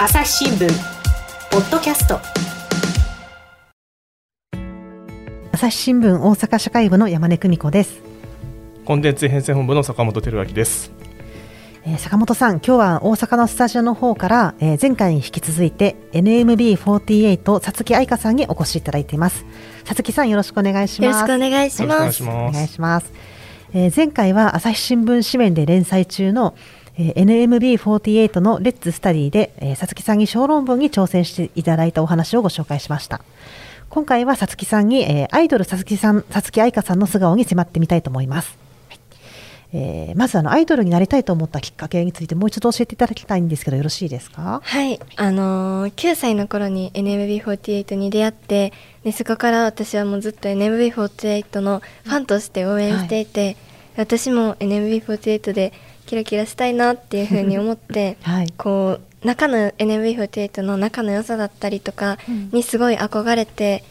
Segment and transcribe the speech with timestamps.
[0.00, 0.68] 朝日新聞
[1.50, 2.20] ポッドキャスト。
[5.50, 8.00] 朝日新聞大阪社会部の山根久美子です。
[8.84, 10.92] コンテンツ編成本部の坂本照明です。
[11.84, 19.44] えー坂本さん今日は大阪のスタジオの方から、えー前回に引き続いて NMB48 さつき愛香さんにお越しいただいています。
[19.84, 21.22] さつきさんよろしくお願いします。
[21.22, 22.10] よろしくお願いします。
[22.10, 23.12] いしまお願いすします、
[23.74, 26.54] えー前回は朝日新聞紙面で連載中の
[26.98, 33.20] えー NMB48 のレッツスタディで、えー、さつきさんに小論文に挑戦していただいたお話をご紹介しました。
[33.88, 38.58] 今回はさつきさんに、えーアイドルさつきさん、さつき愛香さんの素顔に迫ってみたいと思います。
[38.88, 38.98] はい
[39.72, 44.60] えーまずあのアイドルになりたいと思ったきっかけについてもう一度教えていただきたいんですけどよろしいですか？
[44.64, 48.72] はい、あのー9歳の頃に NMB48 に出会って
[49.04, 53.56] でそこから私はもうずっと NMB48 のファンとして応援していて、
[53.96, 55.72] 私も NMB48 で
[56.08, 58.52] キラキラしたいなっていうふうに思って、 はい。
[58.56, 62.48] こう中の NMB48 の仲の良さだったりとかうん。
[62.50, 63.84] にすごい憧れて、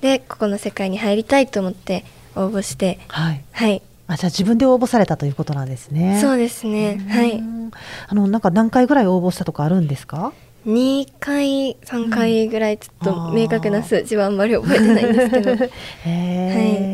[0.00, 2.98] でここの世界に入りたいと思って応募して。
[3.06, 3.40] はい。
[3.52, 3.82] はい。
[4.08, 6.18] あじゃあ自分で応募されたということなんですね。
[6.20, 7.00] そうですね。
[7.08, 7.34] はい。
[7.34, 7.70] うん
[8.08, 10.32] あのなんか何回ぐらい応募したとかあるんですか
[10.66, 15.50] ？2回3回ぐらいちょっと明確な数字はあんまり覚えてないんですけど。
[15.54, 15.68] はい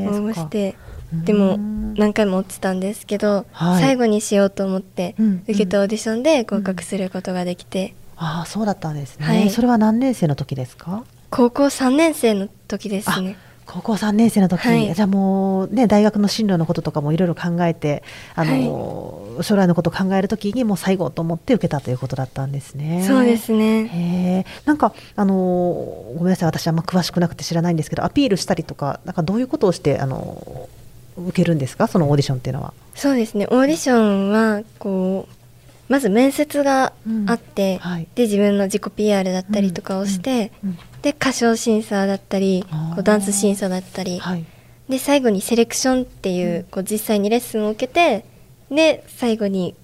[0.09, 0.77] 応募して。
[0.81, 0.86] うん
[1.25, 1.56] でも
[1.97, 3.83] 何回も落ちたんですけど、はい。
[3.83, 9.50] 最後にしようと思ってうん受けたオーディションで合格することができて、ああそうだったんですね、はい。
[9.50, 11.05] それは何年生の時ですか？
[11.31, 13.37] 高校3年生の時ですね。
[13.67, 14.94] 高校3年生の時、はい。
[14.94, 18.05] じゃあもうね大学の進路のこととかもいろいろ考えて
[18.37, 23.03] あの、将来のことを考える時にもう最後と思って受けたということだったんですね。
[23.05, 23.89] そうですね。
[23.89, 24.47] へえ。
[24.67, 26.48] なんかあのごめんなさい。
[26.48, 30.69] 私あんま詳しくなくて知らないんですけどアピールしたりとかなんかどういうことをしてあの
[31.17, 31.86] 受けるんですか？
[31.86, 32.72] そのオーディションっていうのは。
[32.95, 33.47] そうですね。
[33.50, 36.92] オーディションはこうまず面接が
[37.27, 38.09] あって、はい。
[38.14, 40.78] で自分の自己 PR だったりとかをして、うん。
[41.03, 44.44] で歌唱審査だったりこうダンス審査だったり、はい。
[44.89, 48.25] で最後にセレクションっていう,、こう実際にレッスンを受けて
[48.71, 49.75] で最後に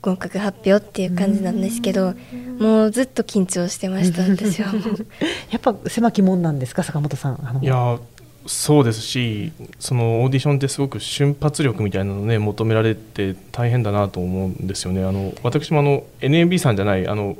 [0.00, 2.14] 合格発表っていう感じなんですけど
[2.58, 4.72] もうずっと緊張してました私は。
[4.72, 5.06] も う
[5.50, 6.82] やっぱ狭き門なんですか？
[6.82, 7.60] 坂本さんあの。
[7.62, 7.98] いや
[8.46, 15.04] そうですしそのオーディションってすごく瞬発力みたいなのね求められて大変だなと思うんですよね。
[15.04, 17.36] あの私もあの NMB さんじゃないあの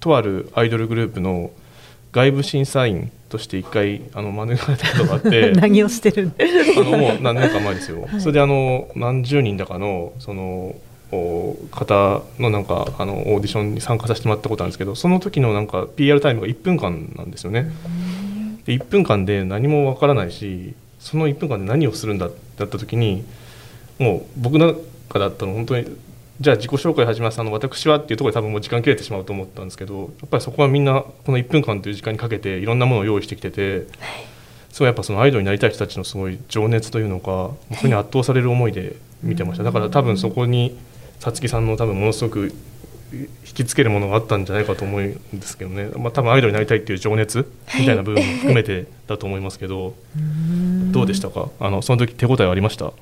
[0.00, 1.50] とあるアイドルグループの
[2.12, 5.52] 外部審査員として一回あの免れたことがあって。
[5.58, 8.20] 何をしてるあのもう何年か前ですよ、はい。
[8.20, 10.76] それであの何十人だかのその
[11.10, 17.70] お方のなんかあのオーディションに参加させてもらったことなんですけどその時のなんか PR タイムが1分間なんですよね。
[18.68, 23.24] で1分間で何もわからないしその1分間で何をするんだってなった時に
[23.98, 24.76] もう僕なん
[25.08, 25.86] かだったら本当に
[26.38, 33.86] じゃあ自己紹介始めますあの私はっていうところで多分もう時間切れてしまうと思ったんですけどやっぱりそこはみんなこの1分間という時間にかけていろんなものを用意してきてて。
[34.70, 39.64] すごいやっぱそのアイドルになりたい人たちのすごい情熱というのか、それに圧倒される思いで見てました。
[39.64, 40.78] だから多分そこに
[41.18, 42.54] さつきさんの多分ものすごく
[43.12, 49.94] 引きつけるものがあったんじゃないかと思うんですけどね、まあ、多分アイドルになりたいっていう情熱みたいな部分も含めてだと思いますけど、
[50.92, 51.48] どうでしたか？
[51.60, 52.92] あのその時手応えはありました？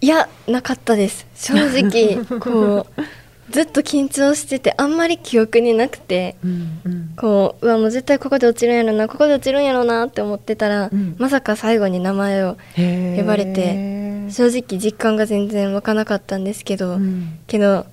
[0.00, 1.26] いやなかったです。
[1.34, 3.02] 正直こう
[3.50, 7.14] ずっと緊張しててあんまり記憶になくてうんうん。
[7.16, 11.14] こううわもう絶対ここで落ちるんやろなここで落ちるんやろなって思ってたら、うん。
[11.18, 17.38] まさか最後に名前を呼ばれて正直実感が全然湧かなかったんですけど、うん。
[17.46, 17.86] けど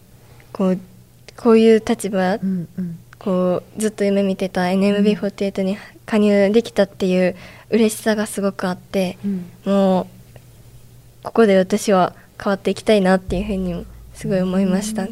[0.51, 0.79] こう
[1.41, 2.99] こういう立場、うんうん。
[3.17, 7.35] こうずっと夢見てた NMB48 に加入できたっていう
[7.69, 9.45] 嬉しさがすごくあってうん。
[9.65, 10.07] もう
[11.23, 15.07] ここで私は変わっていきたいなっていうふうにもすごい思いました。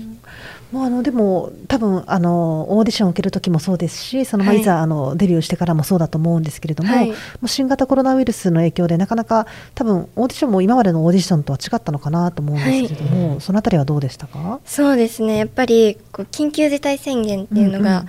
[0.72, 4.59] もうあのでも多分あのオーディションを受ける時もそうですしそのまい。
[4.59, 7.09] いざあのデビューしてからもそうだと思うんですけれども、はい。
[7.09, 14.59] もう新型コロナウイルスの影響でなかなか多分オーディションも今までのオーディションとは違ったのかなと思うんですけれども、そのあたりはどうでしたか？
[14.66, 15.38] そうですね。
[15.38, 18.06] やっぱりこう緊急事態宣言っていうのうんうんが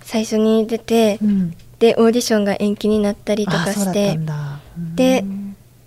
[0.00, 1.54] 最初に出て、うん。
[1.78, 4.18] でオーディションが延期になったりとかして
[4.96, 5.24] で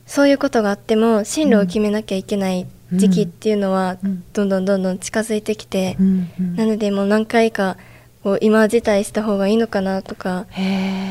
[0.06, 4.24] そういうことがあっても進路を決めなきゃいけない時期っていうのはうん。
[4.34, 6.56] どんどんどんどん近づいてきて、うんうん。
[6.56, 7.78] なのでもう何回か
[8.24, 10.46] こう今辞退した方がいいのかなとか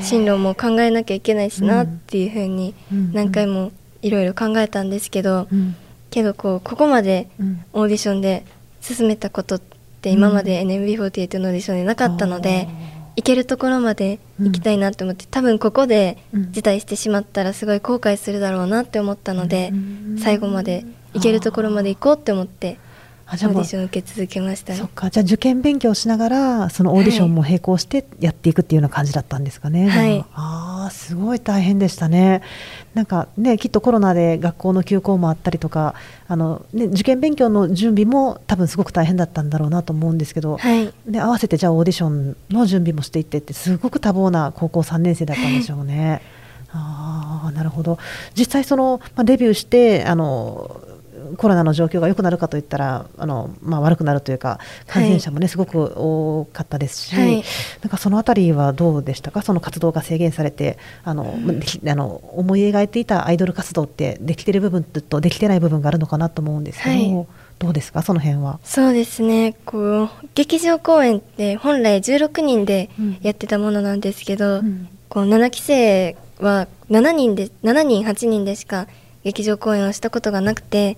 [0.02, 3.72] 進路も考えなきゃいけないしなうんっていうふうにうん何回も
[4.02, 5.74] いろいろ考えたんですけど、うん。
[6.10, 7.64] けどこうここまでうん。
[7.72, 8.44] オーディションで
[8.80, 9.60] 進めたことっ
[10.00, 12.68] て今まで NMB48 のオーディションでなかったので、
[13.16, 16.52] 行けるところまで行きたいなって思って、多分ここでうん。
[16.52, 20.18] 辞退してしまったらすごい後悔するだろうなって思ったので、うん。
[20.18, 22.78] 最後まで行けるところまで行こうって思って
[23.32, 24.80] オーディション受け続けましたね。
[24.80, 25.08] そっか。
[25.08, 30.24] じゃあ受験勉強しながらそのオーディションも並行してやっていくっていうような感じだったんですかね、はい。
[30.34, 32.42] ああすごい大変でしたね。
[32.94, 35.94] なんかねきっとコロナで学校の休校もあったりとか
[36.26, 40.92] あの、ね、受験勉強の準備も多分すごく大変だったんだろうなと思うんですけど、はい。
[41.06, 46.20] で合わせてじゃあオーディションの準備もしていってってすごく多忙な高校3年生だったんでしょうね。
[46.72, 47.98] ああなるほど。
[48.34, 50.80] 実際その、まあ、デビューしてあの
[51.36, 57.44] コロナの状況が良くなるかといったらあの、まあ、悪くなるというか感染者もね、すごく多かったですし、はい。
[57.82, 59.42] なんかそのあたりはどうでしたか？
[59.42, 67.26] その活動が制限されてあの、できあの思い描いていたアイドル活動ってできてる部分とできてない部分があるのかなと思うんですけど、はい。
[67.58, 68.02] どうですか？
[68.02, 68.58] その辺は。
[68.64, 69.54] そうですね。
[69.66, 73.18] こう劇場公演って本来16人でうん。
[73.22, 74.88] やってたものなんですけど、うん。
[75.08, 78.86] こう7期生は7人で7人8人でしか
[79.24, 80.96] 劇場公演をしたことがなくて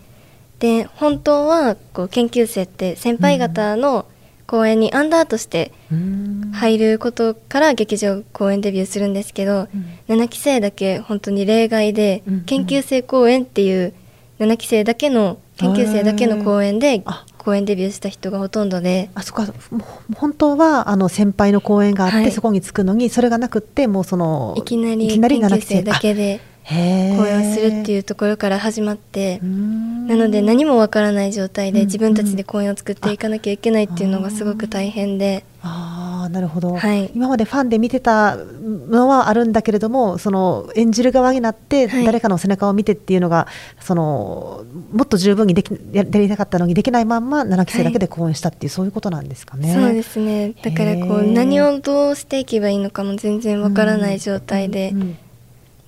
[0.62, 4.06] で本当はこう研究生って先輩方の
[4.46, 6.52] 公演にアンダーとしてうん。
[6.52, 9.66] 入ることから劇場公演デビューするんですけど、
[10.08, 13.94] 7期生だけ本当に例外で、うん研究生公演っていう
[14.38, 17.26] 7期生だけの研究生だけの公演であ。
[17.38, 19.10] 公演デビューした人がほとんどで。
[19.14, 19.52] あそっか。
[19.70, 22.30] もう本当はあの先輩の講演があって、はい。
[22.30, 35.44] そこに着くのにそれがなくってもうそのいきなりいきなり研7究生だけで公演をするっていうところから始まってなので何もわからない状態うんで自分たちで公演を作っていかなきゃいけないっていうのがすごく大変で。
[35.64, 37.10] ああなるほど、はい。
[37.14, 42.04] 今までファンで見てたのはあるんだけれどもその演じる側になってはい。
[42.04, 43.46] 誰かの背中を見てっていうのが、
[43.80, 49.72] そのもっと十分にできややりたかったのにできないまんま7期生だけで公演したっていう、そういうことなんですかね。
[49.72, 50.52] そうですね。
[50.62, 55.18] だからこう何をどうしていけばいいのかも全然わからない状態でうんうん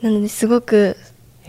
[0.04, 0.98] なのですごく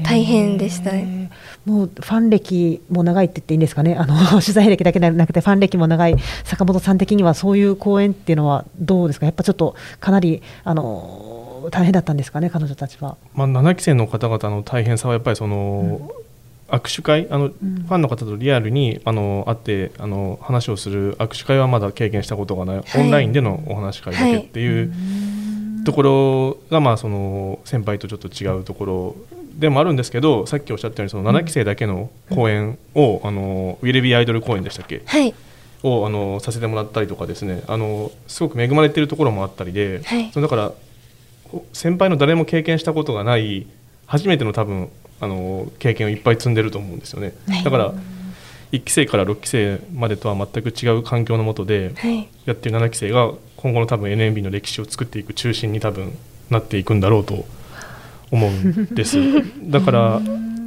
[0.01, 0.91] 大変でした。
[0.91, 1.29] へね。
[1.65, 6.15] ーもうファン歴も長いって言っていいんですかね、 あの取材歴だけではなくて、ファン歴も長い。
[6.45, 13.17] 坂本さん的には、そういう公演っていうのはどうですか、やっぱちょっとかなりあの大変だったんですかね、彼女たちは。
[13.33, 16.09] まあ、7期生の方々の大変さはやっぱりその、
[16.69, 17.27] 握手会？
[17.29, 23.01] あの、ファンの方とリアルにあの会ってあの話をする握手会はまだ経験したことがない、はい。
[23.01, 24.93] オンラインでのお話し会だけっていう
[25.85, 29.15] ところが、まあ、その先輩とちょっと違うところ
[29.57, 35.01] でもあるんですけどさっきおっしゃったようにその7期生だけの公演を、あのウィルビーアイドル公演でしたっけ？
[35.05, 35.33] はい。
[35.83, 37.63] をあのさせてもらったりとかですね。
[37.67, 40.31] あのすごく恵まれているところもあったりで、はい。
[40.31, 40.71] そのだから
[41.45, 43.67] ほ先輩の誰も経験したことがない
[44.07, 44.89] 初めての多分
[45.21, 47.63] あの経験をいっぱい積んでると思うんですよね、はい。
[47.63, 47.93] だから
[48.71, 52.27] 1期生から6期生までとは全く違う環境の下ではい。
[52.45, 56.17] やってる7期生が今後の多分 NMB の歴史を作っていく中心に多分
[56.49, 57.45] なっていくんだろうと
[58.31, 59.17] 思うんです。
[59.63, 60.21] だから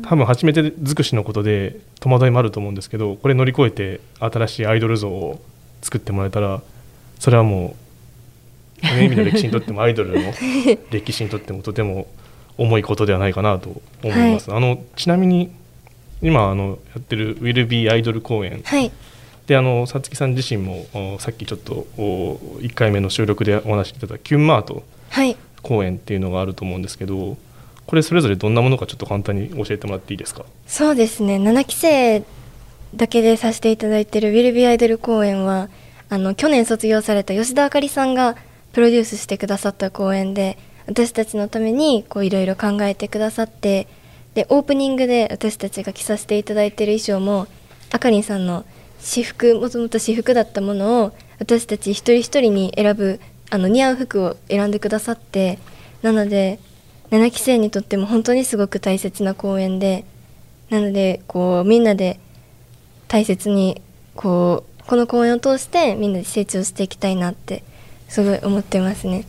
[0.08, 5.40] 多分初めて尽くしのことで戸惑いもあると思うんですけどこれ乗り越えて新しいアイドル像を
[5.82, 6.62] 作ってもらえたら
[7.18, 7.76] それはも
[8.82, 10.32] う NMB の歴史にとってもアイドルの
[10.90, 12.06] 歴史にとってもとても
[12.56, 15.50] 重いことではないかなと思います、あのちなみに
[16.22, 18.60] 今あのやってる「Will Be アイドル公演。
[18.64, 18.90] はい。
[19.46, 25.36] であのさつきさん自身もおさっきちょっとお1回目の収録でお話しいただいたキュンマートはい。
[25.62, 27.36] 公演っていうのがあると思うんですけど
[27.86, 30.44] これそれぞれどんなものかちょっと簡単に教えてもらっていいですか？
[30.66, 31.36] そうですね。
[31.36, 32.22] 7期生
[32.94, 35.68] だけでさせていただいてる「ウィルビーアイドル公演は
[36.10, 38.36] あの去年卒業された吉田あかりさんが
[38.72, 43.86] プロデュースしてくださった公演で私たちのためにこういろいろ考えてくださって
[44.38, 47.48] でオープニングで私たちが着させていただいてる衣装も
[47.90, 48.64] あかりんさんの
[49.00, 53.18] 私服もともと私服だったものを私たち一人一人に選ぶ
[53.50, 55.58] あの似合う服を選んでくださって
[56.02, 56.60] なので
[57.10, 60.04] 7期生にとっても本当にすごく大切な公演で
[60.70, 62.20] なのでこうみんなで
[63.08, 63.82] 大切に
[64.14, 67.64] こうこの公演を通してみんなで成長していきたいなって
[68.08, 69.24] すごい思ってますね。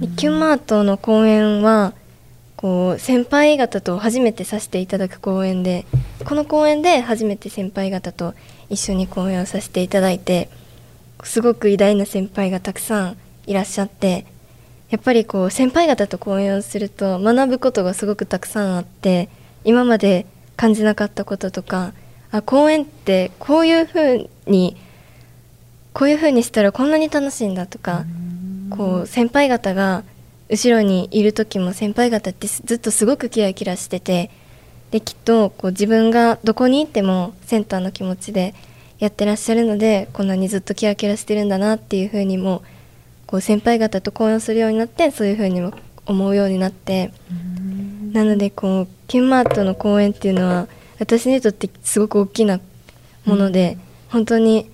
[0.00, 1.94] でキュンマートの公演は
[2.66, 5.86] こう先輩方と初めてさせていただく公演で
[6.24, 8.34] この公演で初めて先輩方と
[8.68, 10.50] 一緒に公演をさせていただいて
[11.22, 14.26] すごく偉大な先輩がたくさんいらっしゃって
[14.90, 19.28] やっぱりこう先輩方と講演をすると学ぶことがすごくたくさんあって
[19.62, 21.92] 今まで感じなかったこととか
[22.32, 24.76] あ講演ってこういうふうに
[25.92, 28.06] こういうふうにしたらこんなに楽しいんだとか
[28.70, 30.02] こう先輩方が
[30.48, 34.30] 後ろにいる時も先輩方ってずっとすごくキラキラしてて
[34.90, 38.54] できっとこう自分がどこに行ってもセンターの気持ちで
[38.98, 42.62] やってらっしゃるのでこんなにずっとキラキラしてるんだなっていうふうにも
[43.26, 45.72] こう先輩方と講演をするようになってそういうふうにも
[46.06, 47.12] 思うようになって
[48.12, 52.60] なのでこうキュンマートの公演っていうのは私にとってすごく大きな
[53.26, 53.76] もので、
[54.08, 54.70] 本当に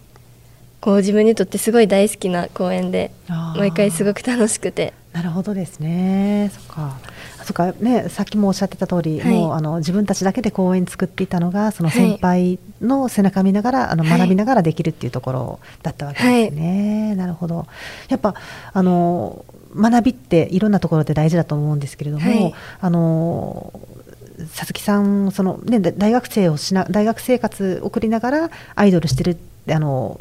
[0.80, 3.10] こう自分にとってすごい大好きな公演で
[3.56, 6.50] 毎回すごく楽しくてなるほどですね。
[6.54, 6.96] そっか。
[7.38, 17.14] あそっかね、さっきもおっしゃってた通り、はいもうあの自分たちだけで公演作っていたのが、その先輩の背中見ながら、あのはい学びながらできるっていうところだったわけですね。
[17.14, 17.66] なるほど。
[18.08, 18.34] やっぱ
[18.72, 19.44] あの
[19.76, 23.72] 学びっていろんなところで大事だと思うんですけれども、はいあの
[24.54, 29.36] 佐々木さんそのねだ大学生をしな大学生活を送りながらアイドルしてる
[29.68, 30.20] あの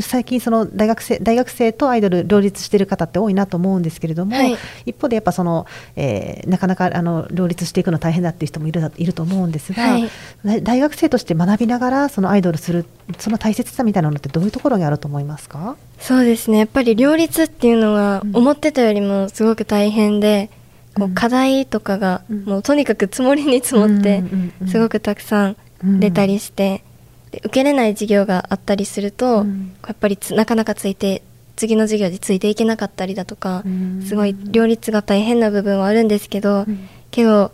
[0.00, 4.56] 最近その大学生大学生とアイドル両立してる方って多いなと思うんですけれども、はい。
[4.86, 10.10] 一方でやっぱその、えーなかなかあの両立していくの大変だっていう人もいるだいると思うんですが、はい。
[10.44, 12.84] 大大学生として学びながらそのアイドルする
[13.18, 15.76] その大切さみたいなのってどういうところにあると思いますか？
[16.00, 16.58] そうですね。
[16.58, 18.36] やっぱり両立っていうのがうん。
[18.36, 20.50] 思ってたよりもすごく大変で、
[20.94, 21.14] こううん。
[21.14, 22.44] 課題とかがうん。
[22.44, 24.22] もうとにかく積もりに積もって
[24.66, 26.84] すごくたくさん出たりして、
[27.30, 29.74] で受けれない授業があったりすると、うん。
[29.86, 31.22] やっぱりつなかなかついて
[31.56, 34.02] 次の授業でついていけなかったりだとか、うん。
[34.02, 36.88] すごい両立が大変な部分はあるんですけど、うん。
[37.10, 37.52] けど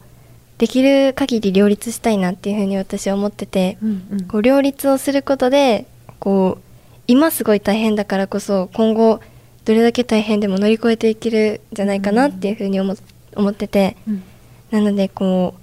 [0.59, 3.79] できる限り両立したいなっていうふうに私は思ってて、
[4.29, 5.87] こう両立をすることで
[6.19, 6.63] こう
[7.07, 9.21] 今すごい大変だからこそ今後
[9.65, 12.95] どれだけ大変でも乗り越えていけるんじゃないかなっていうふうに思
[13.35, 13.97] 思ってて。
[14.07, 14.23] うん。
[14.71, 15.61] なのでこう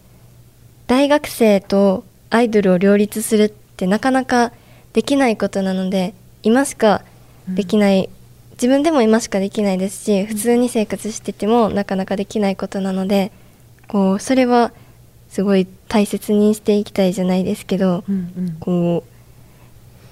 [0.88, 4.51] 大学生とアイドルを両立するってなかなか
[4.93, 7.03] できないことなので今しか
[7.48, 8.10] できない、
[8.53, 13.31] 自分でも今しかできないですし普通に生活しててもなかなかできないことなので
[13.88, 14.72] こうそれは
[15.29, 18.57] すごい大切にしていきたいじゃないですけど、うんうん。
[18.60, 19.12] こう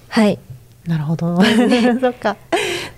[0.08, 0.38] はい。
[0.86, 1.40] なるほど。
[2.00, 2.36] そっか。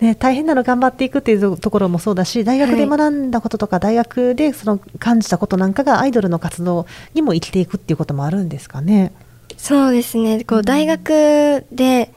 [0.00, 2.98] ね、大変なの頑張っていくっていうところもそうだし、大学ではい。
[2.98, 9.12] 学んだこととか、大学でその感じたことなんかがアイドルの活動にも生きていくっていうこともあるんですかね。
[9.56, 10.44] そうですね。
[10.44, 12.10] こう大学で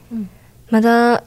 [0.70, 1.24] まだ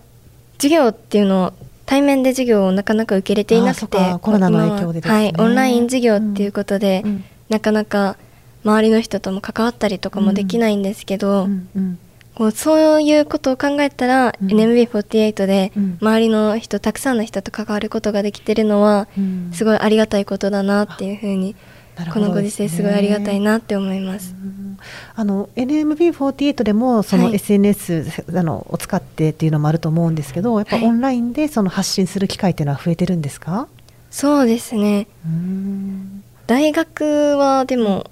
[0.58, 1.54] 授業っていうのを
[1.86, 5.30] 対面で授業をなかなか受けれていなくてコロナの影響でですね。
[5.30, 7.24] 今ははい、オンライン授業っていうことで、うん。
[7.50, 8.18] なかなか
[8.64, 11.68] 周りの人とも関わったりとかもできないんですけど、うん。
[11.76, 12.00] うん
[12.36, 14.48] こうそういうことを考えたら、うん。
[14.48, 15.98] NMB48 でうん。
[16.02, 19.52] 周りの人たくさんの人と関わることができてるのは、うん。
[19.54, 21.56] すごいありがたいことだなっていうふうに、
[21.96, 24.34] なるこのご時世すごいありがたいなって思います。
[24.34, 24.78] うん。
[25.16, 27.36] あの NMB48 でもそのはい。
[27.36, 33.68] SNS、あのを使ってっていうのもあると思うんですけど、やっぱはいオンラインでその発信する機会っていうのは増えてるんですか？
[34.10, 35.08] そうですね。
[35.26, 36.24] うん。
[36.48, 38.10] 大学はでも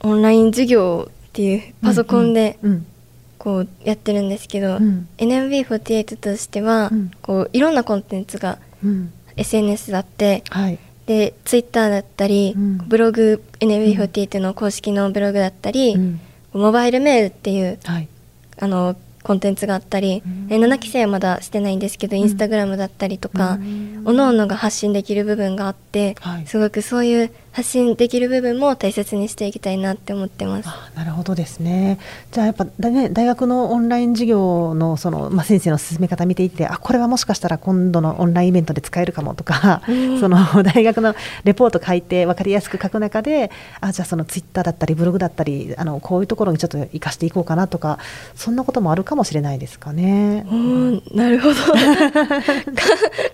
[0.00, 2.86] オンライン授業っていうパソコンでうん
[3.40, 5.08] こうやってるんですけど、うん。
[5.16, 7.10] NMB48 としてはうん。
[7.22, 10.78] こういろんなコンテンツがうん、SNS だってはい。
[11.06, 12.78] で Twitter だったり、うん。
[12.86, 16.20] ブログ NMB48 の公式のブログだったり、うん。
[16.52, 18.08] モバイルメールっていうはい。
[18.58, 20.46] あのコンテンツがあったり、うん。
[20.50, 24.02] え7期生はまだしてないんですけど、インスタグラムだったりとか、うん。
[24.04, 26.46] おのおのが発信できる部分があって、はい。
[26.46, 30.68] すごくそういう発信できる部分も大切にしていきたいなって思ってます。
[30.68, 31.98] あなるほどですね。
[32.30, 41.14] じゃあやっぱだ、ね、大学のオンライン授業のその、まあ、先生の進め方見ていてあこれはもしかしたら今度のオンラインイベントで使えるかもとか、うんその大学の
[41.44, 47.98] レポート書いて分かりやすく書く中であじゃあそのツイッターだったりブログだったりあのこういうところにちょっと活かしていこうかなとか
[48.34, 50.44] そんなこともあるかもしれないですかね。
[50.48, 51.70] おーなるほど か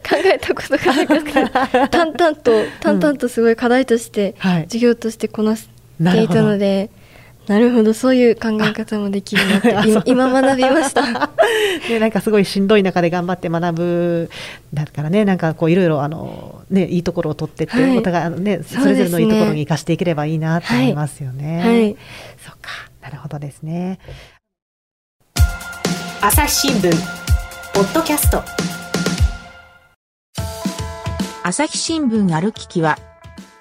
[0.08, 4.05] 考えたことがなかった 淡々と淡々とすごい課題として、
[4.38, 4.62] はい。
[4.64, 6.90] 授業としてこなしていたので
[7.46, 10.02] なるほどそういう考え方もできるなって あそう。
[10.06, 11.02] 今今学びました。
[11.88, 14.30] ね、なんかすごいしんどい中で頑張って学ぶ
[14.74, 17.98] だからねなんかこういろいろあの、ね、いいところを取ってって、はい。
[17.98, 21.60] お互いあの、ね、それぞれのいいところに生かしていければいいなと思いますよね。
[21.60, 21.96] はい。
[22.44, 22.70] そっか。
[23.00, 24.00] なるほどですね。
[26.20, 26.90] 朝日新聞。
[27.72, 28.42] ポッドキャスト。
[31.44, 32.98] 朝日新聞ある聞きは、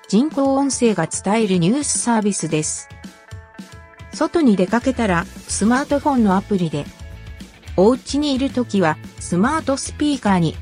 [0.08, 2.90] 人工音声が伝えるニュースサービスです。
[4.14, 6.86] 外に出かけたら、スマートフォンのアプリで、
[7.76, 10.56] お家にいるときは、スマートスピーカーに、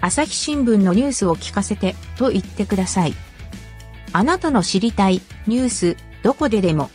[0.00, 3.14] 朝日新聞のニュースを聞かせて、と言ってください。
[4.12, 6.90] あなたの知りたいニュース、どこででも、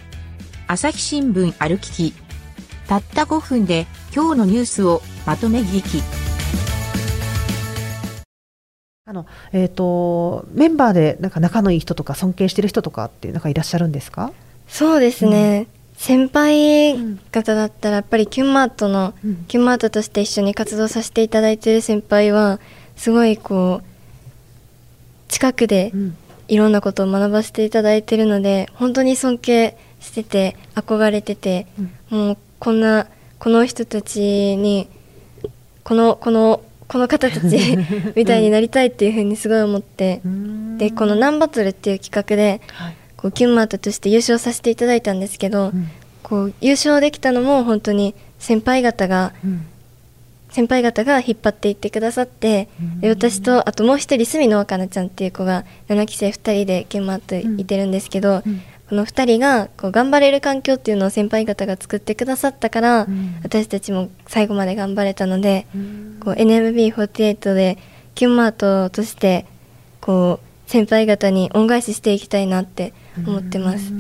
[0.68, 2.13] 朝日新聞ある聞き。
[2.88, 3.86] たった5分で、
[4.16, 6.19] 今日のニュースをまとめ聞き。
[9.10, 14.32] あのえっ、とメンバーでなんか仲のいい人とか尊敬してる人とかってなんかいらっしゃるんですか？
[14.68, 16.96] そうですね、先輩
[17.32, 19.46] 方だったらやっぱりキュンマートの、うん。
[19.48, 22.60] キュンマートとして一緒に活動させていただいている先輩は
[22.98, 23.86] すごいこう
[25.28, 26.18] 近くでうん。
[26.48, 31.66] いろんなことを学ばせていただいているので本当に尊敬してて憧れてて、
[32.12, 33.08] もうこんな
[33.39, 34.88] この人たちに
[35.84, 37.77] このこのこの方たち
[38.17, 40.22] みたいになりたいっていうふうにすごい思って、
[40.77, 42.96] でこの「ナンバトル」っていう企画ではい。
[43.15, 45.89] こうキュンマートとして優勝させていただいたんですけど、うん。
[46.24, 49.65] こう優勝できたのも本当に先輩方がうん。
[50.51, 52.69] 先輩方が引っ張っていってくださって、
[53.01, 63.39] で私とあともう一人隅野若菜ちゃんっていう子が7期生2人でキュンマートいてるんですけど、うんこの2人がこう頑張れる環境っていうのを先輩方が作ってくださったから、ん。
[63.43, 66.17] 私たちも最後まで頑張れたので、うん。
[66.19, 67.77] こう NMB48 で
[68.15, 69.46] キュンマートとして
[70.01, 72.93] こう先輩方に恩返ししていきたいなって
[73.27, 73.93] 思ってます。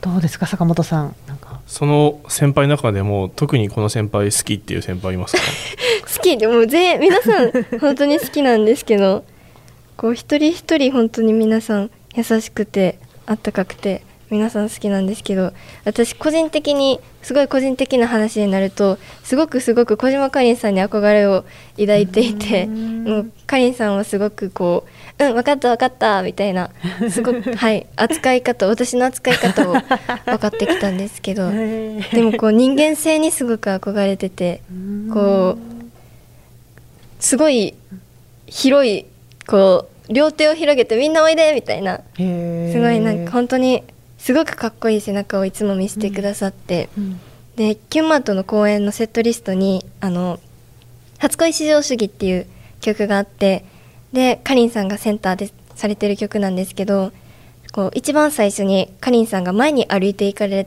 [0.00, 1.14] どうですか坂本さん。
[1.28, 1.60] なんか。
[1.68, 5.42] その先輩の中でも特にこの先輩好きっていう先輩いますか？
[6.16, 9.24] 好きでもう全皆さん本当に好きなんですけど
[9.96, 12.98] こう一人一人本当に皆さん優しくて
[13.30, 15.52] あったかくて皆さん好きなんですけど
[15.84, 21.44] 私個人的にすごい個人的な話になるとすごくすごく小島かりんさんに憧れを
[21.78, 24.84] 抱いていてもうかりんさんはすごくこ
[25.18, 26.70] う「うん分かった分かった」みたいな
[27.08, 29.82] すごく はい扱い方私の扱い方を分
[30.38, 34.60] かってきたんですけどでもこう人間性にすごく憧れてて
[35.12, 35.58] こう
[37.20, 37.74] すごい
[38.48, 39.06] 広い
[39.46, 42.00] こう両手を広げてみんなおいでみたいな。
[42.16, 43.84] すすごいなんか本当に
[44.18, 46.88] すごくかっこいい背中をいつも見せてくださって、
[47.56, 50.38] でキュンマートの公演のセットリストに「あの
[51.18, 52.46] 初恋至上主義」っていう
[52.80, 53.64] 曲があって
[54.12, 57.12] でかりんさんがセンターでされてる曲なんですけど
[57.72, 60.66] こう一番最初にかりんさんが前に歩いていかれ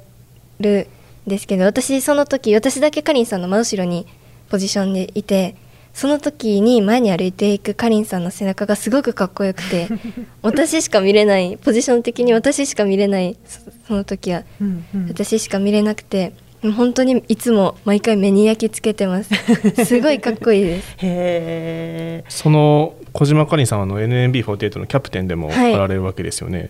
[0.60, 0.88] る
[1.28, 4.08] んですけど私その時私だけかりんさんの真後ろに
[4.50, 5.56] ポジションでいて
[5.94, 9.88] その時に前に歩いていくかりんさんの背中がすごくかっこよくて
[10.42, 14.44] 私しか見れないポジション的に私しか見れないそその時は。
[15.08, 16.34] 私しか見れなくて
[16.76, 19.30] 本当にいつも毎回目に焼き付けてます。
[19.86, 20.88] すごいかっこいいです。
[20.94, 25.74] へえその小島かりんさんはあの NMB48 のキャプテンでもはい。
[25.76, 26.70] あられるわけですよね。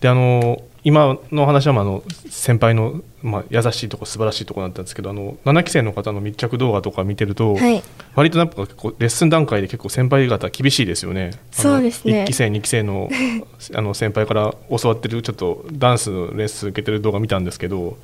[0.00, 7.82] であの今の話はまああの先輩の、まあ、優しいとこ素晴らしいとこだったんですけどあの7期生の方の密着動画とか見てると、はい
[8.14, 11.30] 割となんか結構レッスン段階で結構先輩方厳しいですよね。
[11.50, 13.08] そうですね1期生2期生の
[13.74, 17.96] あの先輩から教わってるちょっとダンスのレッスン受けてる動画見たんですけど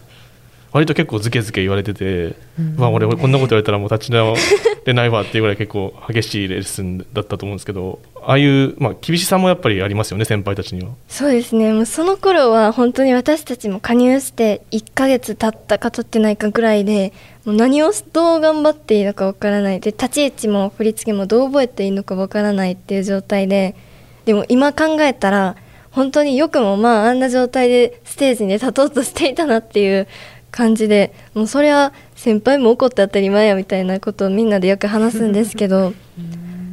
[0.72, 2.37] 割と結構ズケズケ言われてて、
[2.76, 4.35] うわ俺俺こんなこと言われたらもう立ち直
[4.85, 10.90] れないわっていうぐらい結構激しいレッスンだったと思うんですけどああいう、まあ、厳しさもやっぱりありますよね先輩たちには。
[11.09, 11.72] そうですね。
[11.72, 17.12] もうその頃は本当に私たちも加入して1ヶ月経ったか経ってないかぐらいで
[17.46, 19.81] もう何をどう頑張っていいのかわからない。
[19.81, 23.74] で立ち位置も振り付けもどう覚えていいのかわからないっていう状態で
[24.26, 25.57] でも今考えたら
[25.90, 30.07] 本当によくもまああんな状態でステージに立とうとしていたなっていう
[30.59, 35.92] 感じでもうそれは先輩も怒って当たり前やみたいなことをみんなでよく話すんですけど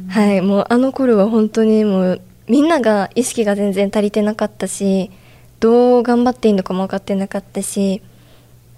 [0.08, 5.12] はいもうあの頃は本当にもうみんなが意識が全然足りてなかったし
[5.60, 8.02] どう頑張っていいのかも分かってなかったし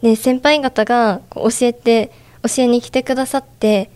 [0.03, 3.91] で先輩方が教えて教えに来てくださって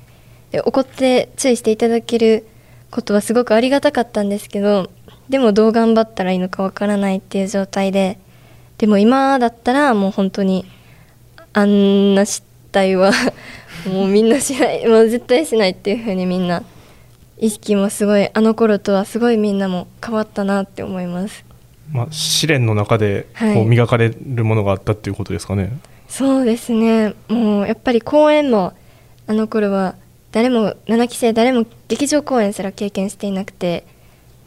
[0.51, 2.47] で怒って注意していただける
[2.91, 4.91] ことはすごくありがたかったんですけど
[5.29, 8.19] でもどう頑張ったらいいのかわからないっていう状態で
[8.79, 10.65] でも今だったらもう本当に
[11.53, 13.13] あんな失態は
[13.87, 16.63] もうみんなしないもう絶対しないっていうふうにみんな
[17.39, 21.45] 意識もすごいあの頃とはすごいみんなも変わったなって思います。
[21.93, 23.55] まあ、試練の中ではい。
[23.55, 25.73] こう磨かれるものがあったっていうことですかね。
[26.09, 27.15] そうですね。
[27.29, 28.73] もうやっぱり公演も
[29.27, 29.97] あの頃は
[30.31, 33.85] 誰も7期生誰も劇場公演すら経験していなくて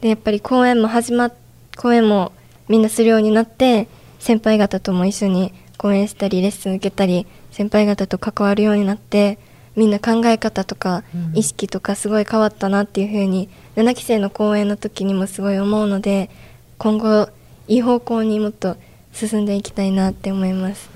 [0.00, 1.32] でやっぱり公演も始まっ
[1.76, 2.32] 公演も
[2.68, 3.86] みんなするようになって
[4.18, 9.38] 先輩方とも一緒に公演したりレッスン受けたり先輩方と関わるようになって
[9.76, 16.30] みんな考え方とか意識とかすごい変わったなっていう風に7期生の公演の時にもすごい思うので
[16.78, 17.28] 今後
[17.68, 18.76] いい方向にもっと
[19.12, 20.90] 進んでいきたいなって思います。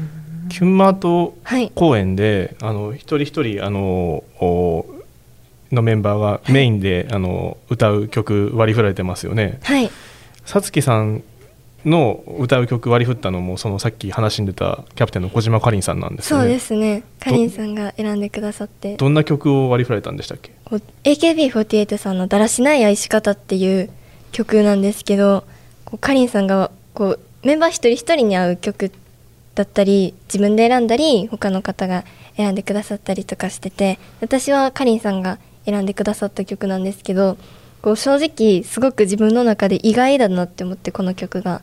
[0.50, 1.70] キュンマートはい。
[1.74, 4.86] 公演であの一人一人あのお
[5.72, 9.60] のメンバーがメインであの歌う曲割り振られてますよね。
[9.62, 9.90] はい。
[10.44, 11.22] さつきさん
[11.84, 16.44] の歌う曲割り振ったのもそのさっき話に出たキャプテンの小島かりんさんなんですよね。
[16.44, 20.52] そうですねかりんさんが選んでくださってどんな曲を割り振られたんでしたっけ？
[20.64, 23.90] こう AKB48 さんの「だらしない愛し方」っていう
[24.32, 25.44] 曲なんですけど
[25.84, 28.92] こうかりんさんがこうメンバー一人一人に合う曲
[29.54, 32.04] だったり自分で選んだり他の方が
[32.36, 37.38] 選んでくださったりとかしてて私はかりんさんが選んでくださった曲なんですけど
[37.82, 41.62] こう正直すごく自分の中で意外だなって思ってこの曲が。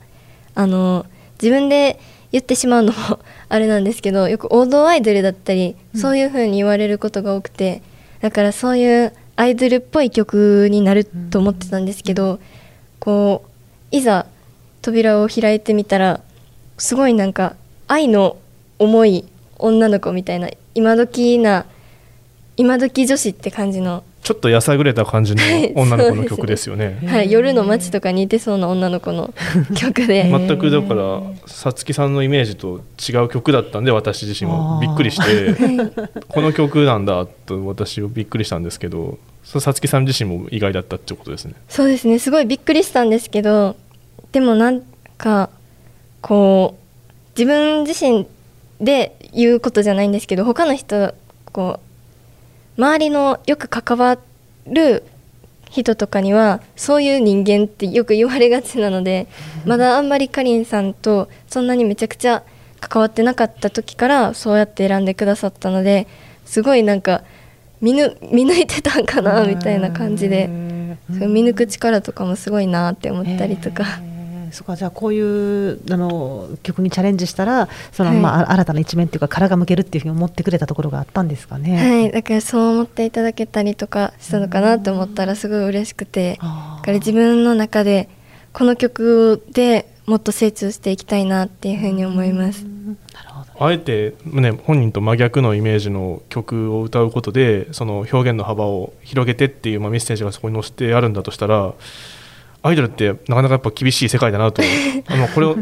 [0.58, 1.06] あの
[1.40, 2.00] 自分で
[2.32, 7.84] 言ってしまうのも あれなんですけどよく王道アイドルだったり、そういう風に言われることが多くて
[8.22, 12.40] だからそういうアイドルっぽい曲になると思ってたんですけど、
[13.00, 14.26] こういざ
[14.82, 16.22] 扉を開いてみたら
[16.80, 17.56] すごいなんか
[17.88, 18.38] 愛の
[18.80, 19.26] 重い
[19.60, 21.68] 女の子みたいな今時な
[22.58, 25.42] 今時女子って感じの、ちょっとやさぐれた感じの
[25.76, 27.00] 女の子の曲ですよね。
[27.06, 29.34] はい、夜の街とかにいてそうな女の子の
[29.76, 30.24] 曲で。
[30.30, 34.80] 全くだからさつきさんのイメージと違う曲だったんで私自身も。
[34.82, 35.56] びっくりして。
[36.28, 41.54] この曲なんだと私びっくりしたんですけどさつきさん自身も意外だったってことですね。
[41.70, 42.20] そうですね。
[42.20, 43.78] すごいびっくりしたんですけど
[44.34, 44.82] でもなん
[45.18, 45.50] か
[46.22, 48.28] こう自分自身
[48.82, 51.14] で言うことじゃないんですけど他の人
[51.52, 51.87] こう
[52.78, 54.18] 周りのよく関わ
[54.66, 55.04] る
[55.70, 59.28] 人とかにはそういう人間ってよく言われがちなので
[59.66, 62.44] まだあんまりかりんさんとそんなにめちゃくちゃ
[62.80, 66.08] 関わってなかった時からそうやって選んでくださったので
[66.46, 67.24] すごいなんか
[67.82, 70.50] 見ぬ 見抜いてたんかなみたいな感じで。
[71.10, 73.86] 見抜く力とかもすごいなって思ったりとか。
[74.48, 81.78] えーそうかじゃあこういうあの曲にチャレンジしたらその、はいまあ、新たな一面っていうか殻がむけるっていうふうに思ってくれたところがあったんですかね。
[81.78, 88.10] はい、だからそう思っていただけたりとかしたのかなと思ったらすごい嬉しくてから自分の中で
[88.54, 92.64] この曲でもっと成長していきたいなっていうふうに思います。
[93.14, 101.74] なるほどあえて、ね、本人と真逆のイメージの曲を歌うことでその表現の幅を広げてっていう、まあ、メッセージがそこに載せてあるんだとしたら
[102.64, 104.62] アイドルってなかなかやっぱ厳しい世界だなと
[105.08, 105.58] あのこれを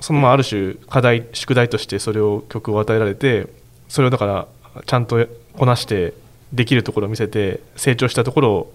[0.00, 3.46] そのままある種課題宿題としてそれを曲を与えられて
[3.88, 4.46] それをだから
[4.86, 6.14] ちゃんとこなして
[6.52, 8.72] できるところを見せて成長したところを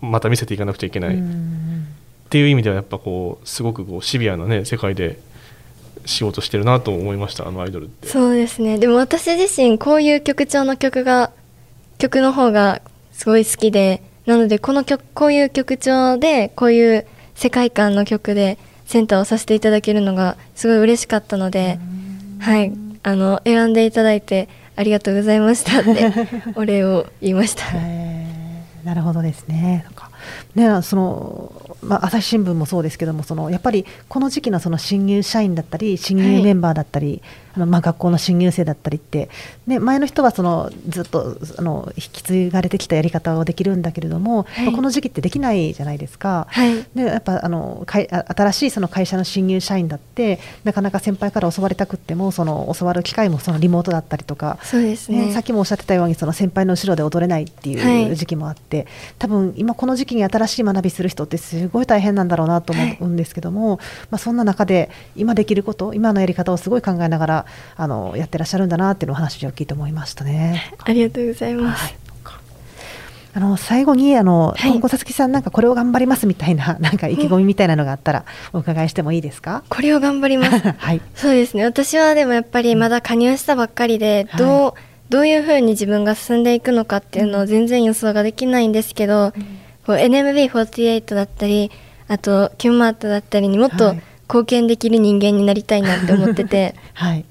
[0.00, 1.16] また見せていかなくちゃいけない。
[1.16, 5.18] っていう意味ではやっぱこうすごくこうシビアなね世界で
[6.04, 8.08] 仕事してるなと思いましたあのアイドルって。
[8.08, 11.30] そうですねでも私自身こういう曲調の曲が
[11.98, 21.78] 曲の方がすごい好きでなのでこの曲こういう曲調でこういう世界観の曲でセンターをさせていただけるのがすごい嬉しかったので
[22.40, 22.72] はい。
[23.02, 25.80] あの選んでいただいてありがとうございました。
[25.80, 26.12] って
[26.54, 27.64] お礼を言いました。
[28.84, 29.82] なるほどですね。
[29.84, 30.10] なんか
[30.54, 37.22] ね、その、まあ、朝日新聞もそうですけども、そのやっぱりこの時期のその新入社員だったり、新入メンバーだったり、
[37.56, 39.28] あのまあ学校の新入生だったりって、
[39.66, 44.72] ね、前の人はそのずっとあの引き継がれてきたやり方をできるんだけれども、はい。
[44.72, 46.46] この時期ってできないじゃないですか。
[46.50, 46.86] はい。
[46.94, 55.26] でやっぱあのかいあ新しいその会社の新入社員だってなかなか先輩から教わりたくってもその教わる機会もそのリモートだったりとかそうですね。
[55.26, 58.06] ね、さっきもおっしゃってたようにその先輩の後ろで踊れないってはい。
[58.06, 58.86] いう時期もあって、
[59.18, 63.78] 多分今この時期に新しい学びする人ってすごい大変なんだろうなと思うんですけども、
[64.10, 67.45] まあ、そんな中で今できること今のやり方をすごい考えながら
[67.76, 70.72] あのやってらっしゃるんだなっていうのをお話を聞いて思いましたね。
[70.84, 71.94] ありがとうございます。
[73.34, 79.62] あの最後にあの、はい今後さつきさんなんかこれを頑張りますみたいな なんか意気込みみたいなのがあったらお伺いしてもいいですか？
[79.68, 80.58] これを頑張ります。
[80.78, 81.02] はい。
[81.14, 84.72] そうですね私はでもやっぱりまだ加入したばっかりで、はいどう
[85.08, 89.32] どういうふうに自分が進んでいくのかっていうのを全然予想ができないんですけど、
[89.86, 91.70] こう NMB48 だったり
[92.08, 97.24] あとキュンマートだったりにもっとはい貢献できる人間になりたいなって思ってて はい。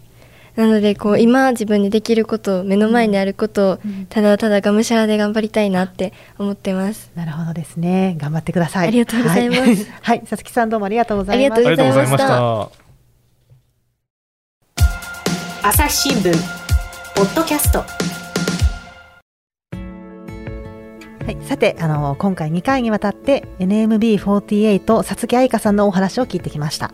[0.55, 7.11] なのでこう今自分にできること目の前にあることをただただがむしゃらで頑張りたいなって思ってます。
[7.15, 8.15] なるほどですね。
[8.19, 8.87] 頑張ってください。
[8.87, 12.75] ありがとうございますはい、はいさつきさんどうもありがとうございましたありがとうございましたありがとうございまし
[15.61, 15.67] た。
[15.67, 16.31] 朝日新聞
[17.15, 17.85] ポッドキャストは
[21.31, 26.91] い、さて、あの今回2回にわたって NMB48 さつき愛香さんのお話を聞いてきました。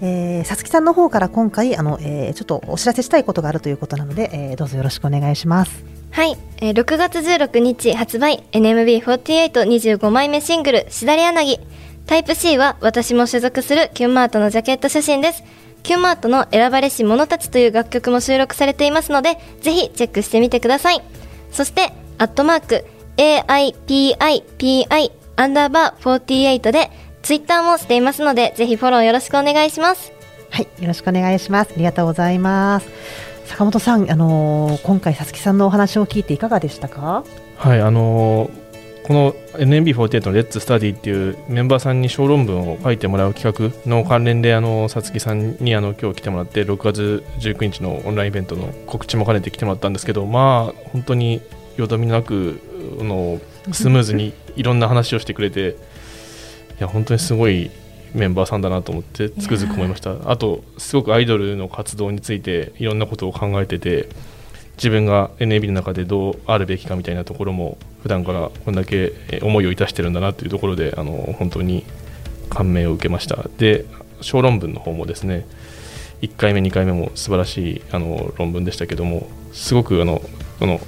[0.00, 5.84] えー、さつきさんの方から今回あの、えーちょっとお知らせしたいことがあるということなので、えーどうぞよろしくお願いします。
[6.10, 8.44] はい、えー6月16日発売。
[8.52, 11.60] NMB4825 枚目シングル「しだれ柳」
[12.06, 15.42] タイプ C は私も所属するキュンマートのジャケット写真です。
[15.82, 21.02] キュンマートの選ばれし者たちという楽曲も収録されていますのでぜひチェックしてみてください。
[21.52, 22.84] そしてアットマーク
[23.16, 26.90] AIPIPI アンダーバー48で
[27.22, 30.12] ツイッターもしていますのでぜひフォローよろしくお願いします
[30.50, 31.72] はい、よろしくお願いします。
[31.74, 32.88] ありがとうございます。
[33.44, 37.22] 坂本さん、あのー今回さつきさんのお話を聞いていかがでしたか？
[37.56, 38.68] はい、あのー
[39.06, 51.40] この NMB48 の「レッツスタディっていうメンバーさんに小論文を書いてもらう企画の関連であのさつきさんにあの今日来てもらって6月19日のオンラインイベントの告知も兼ねて来てもらったんですけどまあ本当に
[51.76, 52.60] よどみなく
[53.00, 53.40] あの
[53.72, 55.76] スムーズにいろんな話をしてくれて
[56.78, 57.70] いや本当にすごい
[58.14, 60.14] メンバーさんだなと思ってつくづく思いました。
[60.30, 64.08] あとすごくアイドルの活動についていろんなことを考えてて
[64.76, 69.12] 自分が NAB の中でどうあるべきかみたいなところも普段からこんだけ
[69.42, 71.84] 思いをいたしてるんだなというところであの本当に
[72.48, 73.48] 感銘を受けました。
[73.58, 73.84] で
[74.20, 75.46] 小論文の方もですね
[76.22, 80.22] 1回目2回目も素晴らしいあの論文でしたけどもすごくあの
[80.58, 80.80] この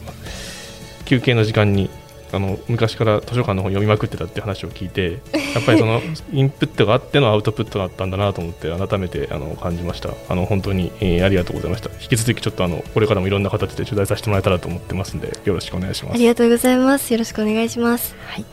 [1.05, 1.91] 休憩の時間に
[2.33, 5.21] あの昔から図書館の本読みまくってたって話を聞いて
[5.55, 6.01] やっぱりその
[6.33, 10.11] インプットがあってのアウトプットがあったんだなと思って改めてあの感じました。
[10.29, 11.91] あの本当に、えー、ありがとうございました。
[12.01, 16.15] 引き続きちょっとあのこれからもいろんな形で取材させてもらえたらと思ってますんでよろしくお願いします。
[16.15, 17.13] ありがとうございます。
[17.13, 18.15] よろしくお願いします。
[18.27, 18.45] はい。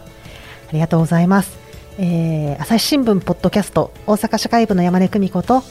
[0.69, 1.57] ありがとうございます、
[1.97, 5.63] えー、朝日新聞ポッドキャスト大阪社会部の山根久美子と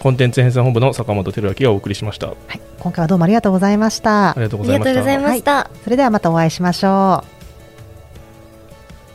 [0.00, 4.30] コンテンツ編纂本部の坂本照明がお送りしました、はい、今回はどうもありがとうございました。
[4.30, 5.54] ありがとうございました。
[5.54, 7.39] はい、それではまたお会いしましょう